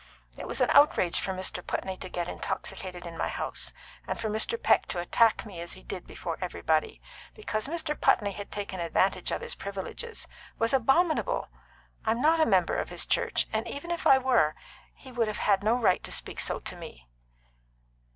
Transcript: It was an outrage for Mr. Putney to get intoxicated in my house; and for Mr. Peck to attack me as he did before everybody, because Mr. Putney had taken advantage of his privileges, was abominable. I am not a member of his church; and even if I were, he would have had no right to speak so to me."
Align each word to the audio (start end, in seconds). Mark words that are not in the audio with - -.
It 0.35 0.47
was 0.47 0.61
an 0.61 0.71
outrage 0.71 1.19
for 1.19 1.31
Mr. 1.31 1.63
Putney 1.63 1.95
to 1.97 2.09
get 2.09 2.27
intoxicated 2.27 3.05
in 3.05 3.19
my 3.19 3.27
house; 3.27 3.71
and 4.07 4.19
for 4.19 4.31
Mr. 4.31 4.59
Peck 4.59 4.87
to 4.87 4.97
attack 4.99 5.45
me 5.45 5.61
as 5.61 5.73
he 5.73 5.83
did 5.83 6.07
before 6.07 6.39
everybody, 6.41 6.99
because 7.35 7.67
Mr. 7.67 7.95
Putney 8.01 8.31
had 8.31 8.49
taken 8.51 8.79
advantage 8.79 9.29
of 9.29 9.41
his 9.41 9.53
privileges, 9.53 10.27
was 10.57 10.73
abominable. 10.73 11.49
I 12.03 12.13
am 12.13 12.19
not 12.23 12.39
a 12.39 12.47
member 12.47 12.77
of 12.77 12.89
his 12.89 13.05
church; 13.05 13.45
and 13.53 13.67
even 13.67 13.91
if 13.91 14.07
I 14.07 14.17
were, 14.17 14.55
he 14.95 15.11
would 15.11 15.27
have 15.27 15.37
had 15.37 15.61
no 15.63 15.75
right 15.75 16.03
to 16.03 16.11
speak 16.11 16.39
so 16.39 16.59
to 16.59 16.75
me." 16.75 17.07